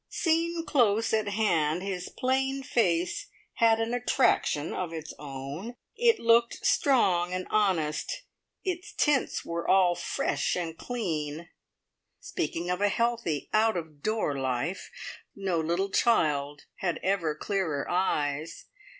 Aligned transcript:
Seen 0.09 0.65
close 0.65 1.13
at 1.13 1.27
hand, 1.27 1.83
his 1.83 2.09
plain 2.09 2.63
face 2.63 3.27
had 3.57 3.79
an 3.79 3.93
attraction 3.93 4.73
of 4.73 4.91
its 4.91 5.13
own. 5.19 5.75
It 5.95 6.17
looked 6.17 6.65
strong 6.65 7.33
and 7.33 7.45
honest; 7.51 8.23
its 8.65 8.93
tints 8.93 9.45
were 9.45 9.67
all 9.67 9.93
fresh 9.93 10.55
and 10.55 10.75
clean, 10.75 11.49
speaking 12.19 12.67
of 12.71 12.81
a 12.81 12.89
healthy, 12.89 13.47
out 13.53 13.77
of 13.77 14.01
door 14.01 14.35
life. 14.39 14.89
No 15.35 15.59
little 15.59 15.91
child 15.91 16.63
had 16.77 16.99
ever 17.03 17.35
clearer 17.35 17.87
eyes. 17.87 18.65